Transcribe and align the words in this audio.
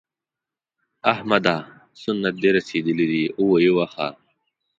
احمده! 1.13 1.55
سنت 2.01 2.35
دې 2.41 2.49
رسېدلي 2.57 3.05
دي؛ 3.11 3.23
ویې 3.47 3.71
وهه. 3.75 4.09